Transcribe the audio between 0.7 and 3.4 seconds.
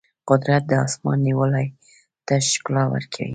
اسمان نیلاوالي ته ښکلا ورکوي.